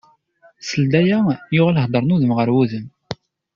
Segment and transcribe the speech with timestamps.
[0.67, 1.17] Seld aya
[1.55, 2.85] yuɣal heddren udem ɣer udem.